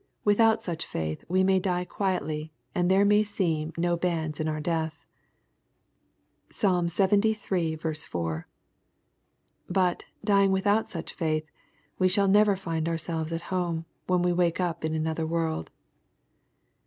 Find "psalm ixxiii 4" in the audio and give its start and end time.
6.49-8.47